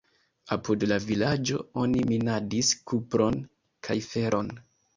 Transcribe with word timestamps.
Apud 0.53 0.85
la 0.91 0.97
vilaĝo 1.09 1.59
oni 1.83 2.03
minadis 2.13 2.73
kupron 2.93 3.41
kaj 3.89 4.01
feron. 4.11 4.55